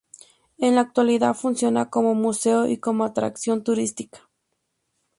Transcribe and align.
En 0.57 0.73
la 0.73 0.81
actualidad 0.81 1.35
funciona 1.35 1.91
como 1.91 2.15
museo 2.15 2.65
y 2.65 2.77
como 2.77 3.03
atracción 3.05 3.63
turística. 3.63 4.27